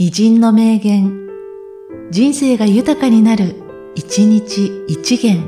[0.00, 1.26] 偉人の名言、
[2.12, 3.56] 人生が豊かになる、
[3.96, 5.42] 一日一元。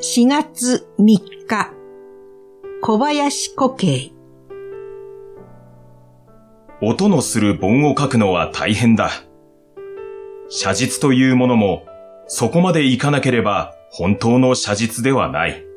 [0.00, 1.04] 4月3
[1.46, 1.72] 日、
[2.80, 4.10] 小林固形。
[6.82, 9.10] 音のする盆を書くのは大変だ。
[10.48, 11.84] 写実というものも、
[12.26, 15.71] そこまでいかなければ本当の写実ではない。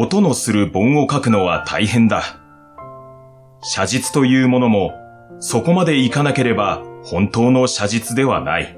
[0.00, 2.22] 音のする盆を書くのは大変だ。
[3.62, 4.92] 写実というものも、
[5.40, 8.77] そこまでいかなければ本当の写実ではない。